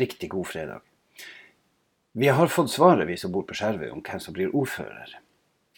[0.00, 0.84] riktig god fredag.
[2.18, 5.18] Vi har fått svaret, vi som bor på Skjervøy, om hvem som blir ordfører.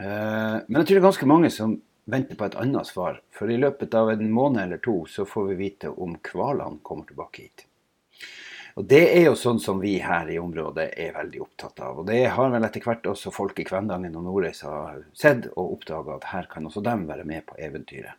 [0.00, 3.20] Eh, men jeg tror det er ganske mange som venter på et annet svar.
[3.34, 7.08] For i løpet av en måned eller to så får vi vite om hvalene kommer
[7.08, 7.66] tilbake hit.
[8.80, 11.98] Og Det er jo sånn som vi her i området er veldig opptatt av.
[12.00, 16.16] Og det har vel etter hvert også folk i Kvendangen og Nordreisa sett og oppdaga
[16.16, 18.16] at her kan også dem være med på eventyret.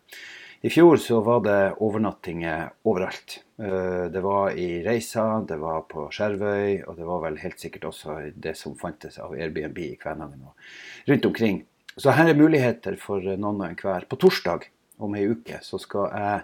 [0.63, 3.41] I fjor så var det overnattinger overalt.
[3.63, 7.85] Eh, det var i Reisa, det var på Skjervøy, og det var vel helt sikkert
[7.91, 11.61] også det som fantes av Airbnb i Kvænangen og rundt omkring.
[11.95, 14.07] Så her er muligheter for noen og enhver.
[14.09, 14.65] På torsdag
[15.03, 16.41] om ei uke så skal jeg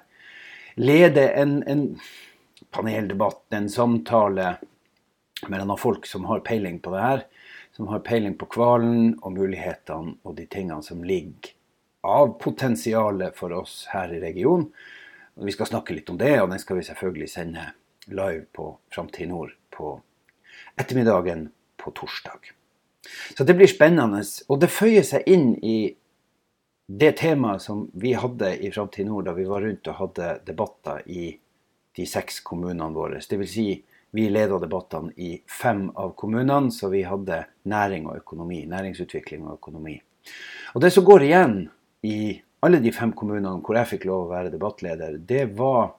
[0.80, 1.84] lede en, en
[2.72, 4.54] paneldebatt, en samtale
[5.50, 7.26] mellom folk som har peiling på det her.
[7.76, 11.52] Som har peiling på hvalen og mulighetene og de tingene som ligger
[12.06, 14.70] av potensialet for oss her i regionen.
[15.42, 17.70] Vi skal snakke litt om det, og den skal vi selvfølgelig sende
[18.12, 19.94] live på Framtid Nord på
[20.80, 21.48] ettermiddagen
[21.80, 22.52] på torsdag.
[23.38, 24.24] Så det blir spennende.
[24.50, 25.78] Og det føyer seg inn i
[26.90, 31.06] det temaet som vi hadde i Framtid Nord da vi var rundt og hadde debatter
[31.06, 31.32] i
[31.96, 33.22] de seks kommunene våre.
[33.22, 33.54] Dvs.
[33.54, 33.70] Si,
[34.12, 38.64] vi leda debattene i fem av kommunene, så vi hadde næring og økonomi.
[38.70, 40.00] Næringsutvikling og økonomi.
[40.74, 41.60] Og det som går igjen
[42.06, 45.94] i alle de fem kommunene hvor jeg fikk lov å være debattleder, det var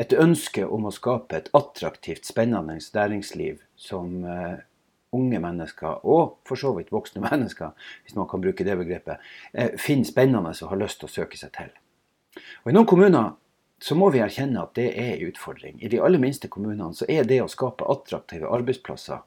[0.00, 4.56] et ønske om å skape et attraktivt, spennende næringsliv som uh,
[5.14, 7.70] unge mennesker, og for så vidt voksne mennesker,
[8.02, 9.22] hvis man kan bruke det begrepet,
[9.54, 11.70] uh, finner spennende og har lyst til å søke seg til.
[12.64, 13.36] Og I noen kommuner
[13.84, 15.78] så må vi erkjenne at det er en utfordring.
[15.82, 19.22] I de aller minste kommunene så er det å skape attraktive arbeidsplasser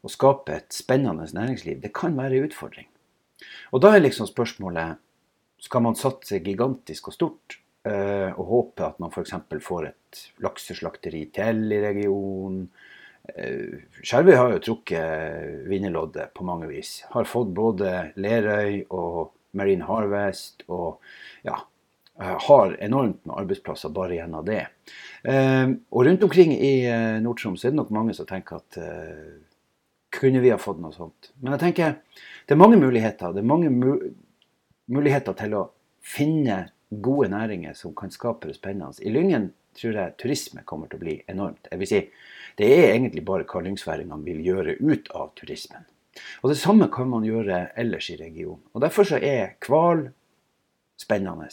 [0.00, 2.88] og skape et spennende næringsliv, det kan være en utfordring.
[3.72, 5.00] Og da er liksom spørsmålet
[5.60, 7.58] skal man satse gigantisk og stort
[7.88, 9.34] uh, og håpe at man f.eks.
[9.64, 12.62] får et lakseslakteri til i regionen.
[13.30, 17.00] Uh, Skjervøy har jo trukket vinnerloddet på mange vis.
[17.12, 21.02] Har fått både Lerøy og Marine Harvest og
[21.46, 24.64] ja, uh, har enormt med arbeidsplasser bare gjennom det.
[25.20, 26.88] og rundt omkring i
[27.20, 28.78] Nord-Troms er det nok mange som tenker at
[30.10, 31.28] kunne vi ha fått noe sånt?
[31.42, 31.98] Men jeg tenker
[32.48, 33.34] det er mange muligheter.
[33.34, 33.90] Det er mange mu
[34.90, 35.64] muligheter til å
[36.00, 38.98] finne gode næringer som kan skape det spennende.
[39.02, 41.70] I Lyngen tror jeg turisme kommer til å bli enormt.
[41.70, 42.00] Jeg vil si,
[42.58, 45.86] Det er egentlig bare hva lyngsværingene vil gjøre ut av turismen.
[46.42, 48.62] Og Det samme kan man gjøre ellers i regionen.
[48.74, 50.10] Og Derfor så er hval
[50.98, 51.48] spennende.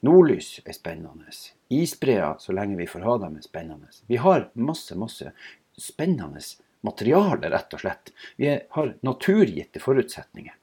[0.00, 1.34] Nordlys er spennende.
[1.68, 3.90] Isbreer, så lenge vi får ha dem, er spennende.
[4.06, 5.32] Vi har masse, masse
[5.76, 6.40] spennende
[6.86, 8.12] materiale, rett og slett.
[8.36, 10.54] Vi har naturgitte forutsetninger.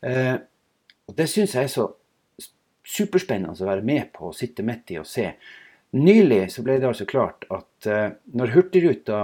[0.00, 0.36] Eh,
[1.08, 1.88] og Det syns jeg er så
[2.88, 5.32] superspennende å være med på og sitte midt i og se.
[5.96, 9.20] Nylig så ble det altså klart at uh, når Hurtigruta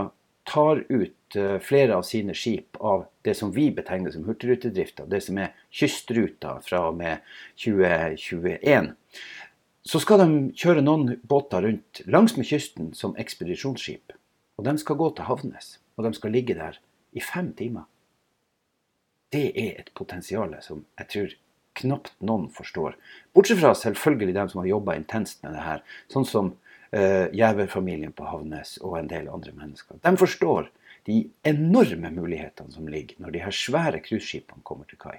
[0.48, 5.20] tar ut uh, flere av sine skip av det som vi betegner som hurtigrutedrifta, det
[5.24, 7.24] som er kystruta fra og med
[7.60, 8.92] 2021,
[9.84, 14.16] så skal de kjøre noen båter rundt langsmed kysten som ekspedisjonsskip.
[14.56, 16.78] Og de skal gå til Havnes, og de skal ligge der
[17.12, 17.84] i fem timer.
[19.32, 21.34] Det er et potensial som jeg tror
[21.80, 22.96] knapt noen forstår.
[23.34, 28.14] Bortsett fra selvfølgelig dem som har jobba intenst med det her, sånn som uh, Gjæver-familien
[28.16, 29.98] på Havnes og en del andre mennesker.
[30.04, 30.70] De forstår
[31.08, 35.18] de enorme mulighetene som ligger når de her svære cruiseskipene kommer til kai.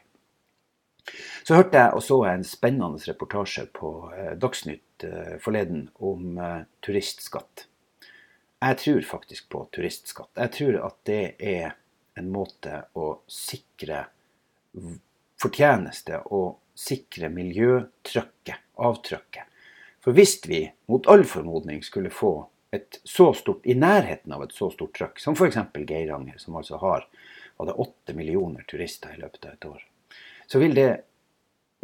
[1.45, 6.39] Så hørte jeg og så en spennende reportasje på uh, Dagsnytt uh, forleden om
[6.85, 7.67] turistskatt.
[8.65, 10.31] Jeg tror faktisk på turistskatt.
[10.39, 11.75] Jeg tror at det er
[12.17, 14.05] en måte å sikre
[15.41, 19.51] fortjeneste å sikre miljøtrykket, avtrykket.
[20.03, 24.53] For hvis vi mot all formodning skulle få et så stort, i nærheten av et
[24.53, 25.57] så stort trykk, som f.eks.
[25.87, 27.07] Geiranger, som altså har
[27.55, 29.85] var det åtte millioner turister i løpet av et år,
[30.51, 30.89] så vil det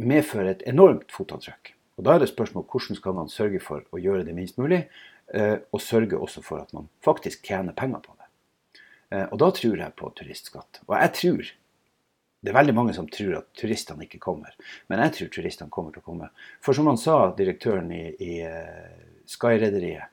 [0.01, 1.73] medføre et enormt fotavtrykk.
[1.97, 4.83] Og Da er det spørsmål hvordan skal man sørge for å gjøre det minst mulig,
[5.33, 8.27] eh, og sørge også for at man faktisk tjener penger på det.
[9.11, 10.81] Eh, og da tror jeg på turistskatt.
[10.87, 11.51] Og jeg tror
[12.41, 14.55] det er veldig mange som tror at turistene ikke kommer.
[14.89, 16.31] Men jeg tror turistene kommer til å komme.
[16.65, 20.09] For som han sa, direktøren i, i uh, Sky-rederiet,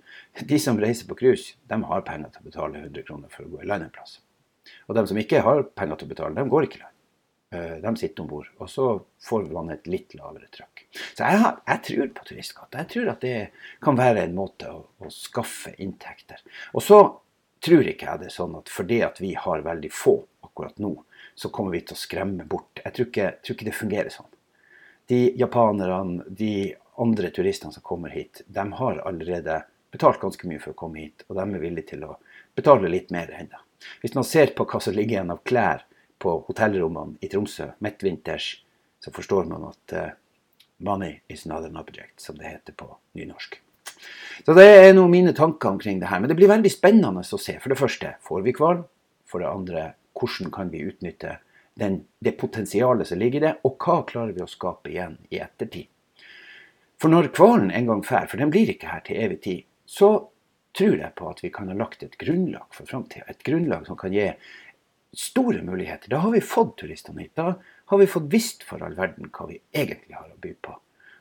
[0.49, 3.55] de som reiser på cruise, de har penger til å betale 100 kroner for å
[3.55, 4.19] gå i land en plass.
[4.87, 6.95] Og de som ikke har penger til å betale, de går ikke i land.
[7.49, 8.53] Uh, de sitter om bord.
[8.61, 8.91] Og så
[9.25, 10.85] får man et litt lavere trøkk.
[10.93, 12.77] Så jeg, har, jeg tror på turistskatt.
[12.77, 13.37] Jeg tror at det
[13.85, 16.45] kan være en måte å, å skaffe inntekter.
[16.77, 17.01] Og så
[17.65, 20.93] tror ikke jeg det er sånn at fordi at vi har veldig få akkurat nå,
[21.39, 22.81] så kommer vi til å skremme bort.
[22.83, 24.31] Jeg tror ikke, tror ikke det fungerer sånn.
[25.09, 29.61] De japanerne, de andre turistene som kommer hit, de har allerede
[29.95, 32.17] betalt ganske mye for å komme hit, og de er villige til å
[32.59, 33.63] betale litt mer ennå.
[34.03, 35.85] Hvis man ser på hva som ligger igjen av klær
[36.19, 38.51] på hotellrommene i Tromsø midtvinters,
[38.99, 40.11] så forstår man at uh,
[40.83, 43.61] money is not an object, som det heter på nynorsk.
[44.45, 46.21] Så Det er noen mine tanker omkring det her.
[46.21, 47.57] Men det blir veldig spennende å se.
[47.63, 48.85] For det første, får vi hval?
[49.29, 49.85] For det andre,
[50.19, 51.39] hvordan kan vi utnytte
[51.79, 53.55] den, det potensialet som ligger i det?
[53.69, 55.89] Og hva klarer vi å skape igjen i ettertid?
[56.99, 60.11] For når hvalen en gang drar, for den blir ikke her til evig tid, så
[60.77, 63.27] tror jeg på at vi kan ha lagt et grunnlag for framtida.
[63.31, 64.27] Et grunnlag som kan gi
[65.17, 66.11] store muligheter.
[66.11, 67.37] Da har vi fått turistene hit.
[67.39, 70.75] Da har vi fått visst for all verden hva vi egentlig har å by på.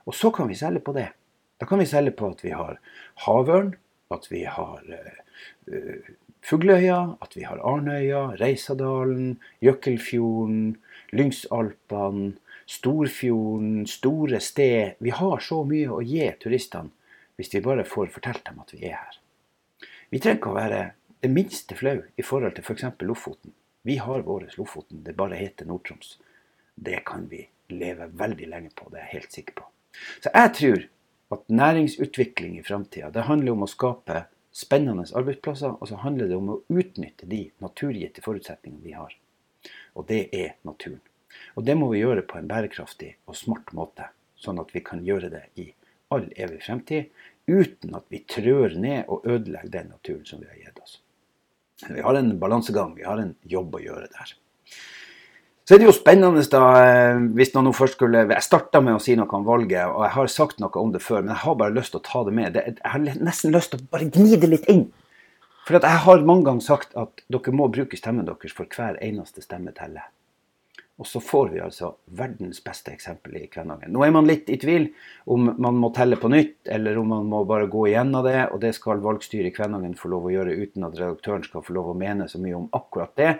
[0.09, 1.09] Og så kan vi selge på det.
[1.57, 2.77] Da kan vi selge på at vi har
[3.25, 3.73] havørn,
[4.13, 6.11] at vi har uh,
[6.47, 10.77] Fugløya, at vi har Arnøya, Reisadalen, Jøkkelfjorden,
[11.11, 14.95] Lyngsalpene, Storfjorden, Store Sted.
[15.03, 16.93] Vi har så mye å gi turistene
[17.37, 19.17] hvis vi bare får fortalt dem at vi er her.
[20.09, 20.79] Vi trenger ikke å være
[21.25, 22.87] det minste flau i forhold til f.eks.
[22.95, 23.53] For Lofoten.
[23.83, 26.15] Vi har vår Lofoten, det bare heter Nord-Troms.
[26.75, 27.43] Det kan vi
[27.75, 29.67] leve veldig lenge på, det er jeg helt sikker på.
[30.23, 30.87] Så jeg tror
[31.35, 34.23] at næringsutvikling i framtida det handler om å skape
[34.57, 39.13] spennende arbeidsplasser, og så handler det om å utnytte de naturgitte forutsetningene vi har.
[39.93, 41.01] Og det er naturen.
[41.59, 44.09] Og det må vi gjøre på en bærekraftig og smart måte,
[44.39, 45.67] sånn at vi kan gjøre det i
[46.13, 47.11] all evig fremtid,
[47.47, 50.97] uten at vi trør ned og ødelegger den naturen som vi har gitt oss.
[51.85, 54.33] Vi har en balansegang, vi har en jobb å gjøre der.
[55.67, 59.01] Så er det jo spennende, da, eh, hvis noen først skulle Jeg starta med å
[59.03, 61.55] si noe om valget, og jeg har sagt noe om det før, men jeg har
[61.59, 62.55] bare lyst til å ta det med.
[62.55, 64.93] jeg har nesten lyst til å bare gni det litt inn.
[65.67, 69.43] For jeg har mange ganger sagt at dere må bruke stemmen deres, for hver eneste
[69.43, 70.07] stemme teller.
[70.97, 73.91] Og så får vi altså verdens beste eksempel i Kvænangen.
[73.93, 74.87] Nå er man litt i tvil
[75.29, 78.47] om man må telle på nytt, eller om man må bare gå igjennom det.
[78.49, 81.75] Og det skal valgstyret i Kvænangen få lov å gjøre uten at redaktøren skal få
[81.77, 83.35] lov å mene så mye om akkurat det.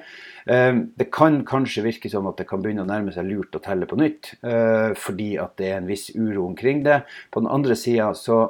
[0.46, 3.64] Eh, det kan kanskje virke som at det kan begynne å nærme seg lurt å
[3.66, 7.02] telle på nytt, eh, fordi at det er en viss uro omkring det.
[7.34, 8.44] På den andre sida så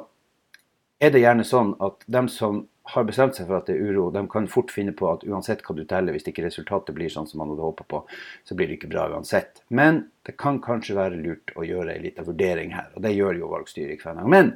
[1.00, 4.06] er det gjerne sånn at dem som har bestemt seg for at det er uro,
[4.14, 7.28] de kan fort finne på at uansett hva du teller, hvis ikke resultatet blir sånn
[7.28, 8.00] som man hadde håpa på,
[8.48, 9.60] så blir det ikke bra uansett.
[9.68, 13.42] Men det kan kanskje være lurt å gjøre en liten vurdering her, og det gjør
[13.42, 14.22] jo valgstyret i gang.
[14.32, 14.54] Men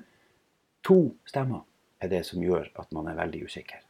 [0.87, 1.67] to stemmer
[2.01, 3.85] er det som gjør at man er veldig usikker.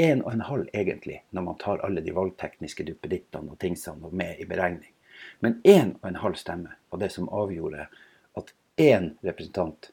[0.00, 4.40] Én og en halv egentlig, når man tar alle de valgtekniske duppedittene og tingsene med
[4.40, 4.92] i beregning.
[5.40, 7.88] Men én og en halv stemme var det som avgjorde
[8.36, 9.92] at én representant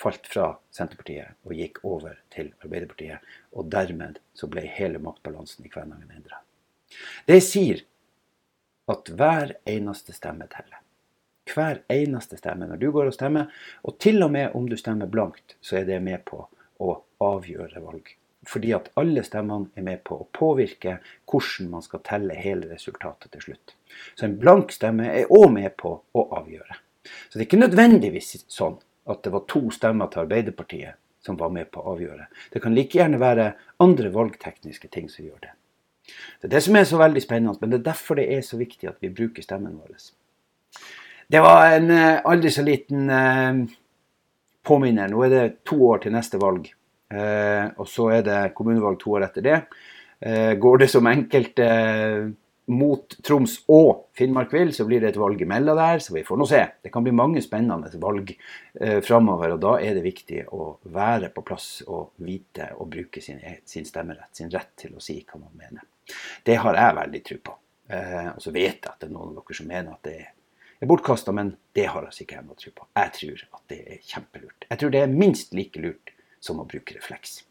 [0.00, 3.24] falt fra Senterpartiet og gikk over til Arbeiderpartiet.
[3.52, 6.40] Og dermed så ble hele maktbalansen i Kvænangen endra.
[7.28, 7.84] Det sier
[8.90, 10.80] at hver eneste stemme teller.
[11.50, 13.50] Hver eneste stemme når du går og stemmer.
[13.84, 16.44] Og til og med om du stemmer blankt, så er det med på
[16.80, 18.14] å avgjøre valg.
[18.48, 20.96] Fordi at alle stemmene er med på å påvirke
[21.28, 23.74] hvordan man skal telle hele resultatet til slutt.
[24.16, 26.78] Så en blank stemme er òg med på å avgjøre.
[27.28, 31.52] Så det er ikke nødvendigvis sånn at det var to stemmer til Arbeiderpartiet som var
[31.52, 32.28] med på å avgjøre.
[32.52, 33.52] Det kan like gjerne være
[33.84, 35.52] andre valgtekniske ting som gjør det.
[36.40, 38.58] Det er det som er så veldig spennende, men det er derfor det er så
[38.60, 39.98] viktig at vi bruker stemmen vår.
[41.30, 43.60] Det var en eh, aldri så liten eh,
[44.66, 45.12] påminner.
[45.12, 46.66] Nå er det to år til neste valg.
[47.12, 49.62] Eh, og så er det kommunevalg to år etter det.
[50.60, 51.66] Går det som enkelte
[52.70, 56.02] mot Troms og Finnmark vil, så blir det et valg imellom der.
[56.02, 56.62] Så vi får nå se.
[56.82, 59.56] Det kan bli mange spennende valg eh, framover.
[59.56, 63.88] Og da er det viktig å være på plass og vite og bruke sin, sin
[63.88, 65.86] stemmerett, sin rett til å si hva man mener.
[66.46, 67.56] Det har jeg veldig tro på.
[67.90, 70.18] Eh, og så vet jeg at det er noen av dere som mener at det
[70.80, 72.88] er bortkasta, men det har altså ikke jeg noe tro på.
[72.96, 74.66] Jeg tror at det er kjempelurt.
[74.70, 77.42] Jeg tror det er minst like lurt som å bruke refleks.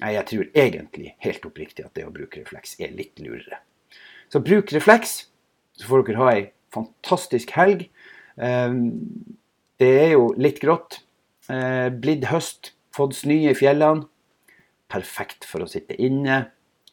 [0.00, 3.60] Nei, Jeg tror egentlig helt oppriktig at det å bruke refleks er litt lurere.
[4.30, 5.24] Så bruk refleks,
[5.74, 7.88] så får dere ha ei fantastisk helg.
[8.38, 8.92] Ehm,
[9.80, 11.00] det er jo litt grått.
[11.50, 14.06] Eh, blitt høst, fått snø i fjellene.
[14.90, 16.44] Perfekt for å sitte inne.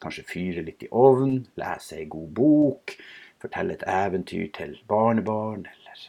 [0.02, 2.94] Kanskje fyre litt i ovnen, lese ei god bok,
[3.42, 6.04] fortelle et eventyr til barnebarn, eller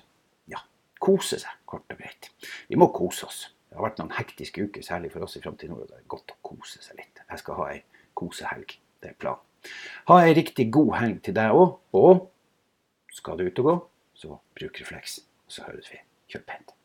[0.53, 0.62] ja,
[1.01, 2.29] kose seg, kort og greit.
[2.69, 3.41] Vi må kose oss.
[3.69, 5.89] Det har vært noen hektiske uker, særlig for oss i Framtid Nord.
[5.89, 7.21] Det er godt å kose seg litt.
[7.25, 7.83] Jeg skal ha ei
[8.17, 8.77] kosehelg.
[9.01, 9.49] Det er planen.
[10.09, 12.27] Ha ei riktig god helg til deg òg, og
[13.13, 13.77] skal du ut og gå,
[14.23, 15.21] så bruk refleks.
[15.49, 16.01] Så høres vi.
[16.29, 16.78] Kjør pent.